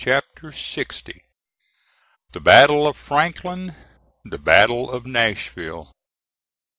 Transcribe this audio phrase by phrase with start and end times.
[0.03, 1.13] CHAPTER LX.
[2.31, 3.75] THE BATTLE OF FRANKLIN
[4.25, 5.91] THE BATTLE OF NASHVILLE.